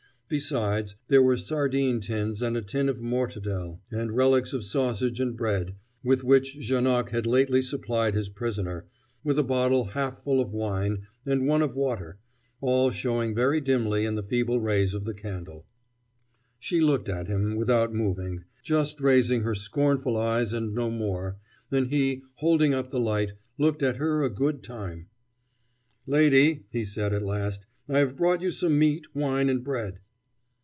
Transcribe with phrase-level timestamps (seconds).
[0.33, 5.35] Besides, there were sardine tins and a tin of mortadel, and relics of sausage and
[5.35, 8.85] bread, with which Janoc had lately supplied his prisoner,
[9.25, 12.17] with a bottle half full of wine, and one of water:
[12.61, 15.65] all showing very dimly in the feeble rays of the candle.
[16.59, 21.35] She looked at him, without moving, just raising her scornful eyes and no more,
[21.71, 25.07] and he, holding up the light, looked at her a good time.
[26.07, 29.99] "Lady," he said at last, "I have brought you some meat, wine, and bread."